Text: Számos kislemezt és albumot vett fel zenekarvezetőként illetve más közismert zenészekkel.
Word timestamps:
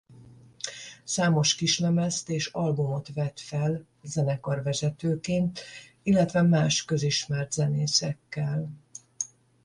Számos 1.03 1.55
kislemezt 1.55 2.29
és 2.29 2.45
albumot 2.47 3.13
vett 3.13 3.39
fel 3.39 3.85
zenekarvezetőként 4.03 5.59
illetve 6.03 6.41
más 6.41 6.85
közismert 6.85 7.51
zenészekkel. 7.51 8.69